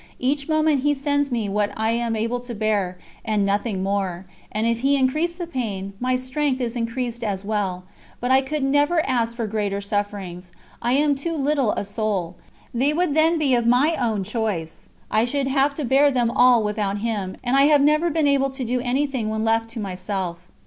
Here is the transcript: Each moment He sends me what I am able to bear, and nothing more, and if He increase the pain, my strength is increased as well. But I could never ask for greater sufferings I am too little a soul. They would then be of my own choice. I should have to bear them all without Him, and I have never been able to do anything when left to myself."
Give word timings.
Each 0.17 0.49
moment 0.49 0.81
He 0.81 0.95
sends 0.95 1.29
me 1.31 1.47
what 1.47 1.71
I 1.77 1.91
am 1.91 2.15
able 2.15 2.39
to 2.39 2.55
bear, 2.55 2.97
and 3.23 3.45
nothing 3.45 3.83
more, 3.83 4.25
and 4.51 4.65
if 4.65 4.79
He 4.79 4.95
increase 4.97 5.35
the 5.35 5.45
pain, 5.45 5.93
my 5.99 6.15
strength 6.15 6.59
is 6.59 6.75
increased 6.75 7.23
as 7.23 7.45
well. 7.45 7.83
But 8.19 8.31
I 8.31 8.41
could 8.41 8.63
never 8.63 9.05
ask 9.07 9.35
for 9.35 9.45
greater 9.45 9.79
sufferings 9.79 10.51
I 10.81 10.93
am 10.93 11.13
too 11.13 11.37
little 11.37 11.73
a 11.73 11.85
soul. 11.85 12.35
They 12.73 12.93
would 12.93 13.13
then 13.13 13.37
be 13.37 13.53
of 13.53 13.67
my 13.67 13.95
own 13.99 14.23
choice. 14.23 14.89
I 15.11 15.23
should 15.23 15.45
have 15.45 15.75
to 15.75 15.85
bear 15.85 16.09
them 16.09 16.31
all 16.31 16.63
without 16.63 16.97
Him, 16.97 17.37
and 17.43 17.55
I 17.55 17.65
have 17.65 17.81
never 17.81 18.09
been 18.09 18.27
able 18.27 18.49
to 18.49 18.65
do 18.65 18.79
anything 18.81 19.29
when 19.29 19.45
left 19.45 19.69
to 19.71 19.79
myself." 19.79 20.47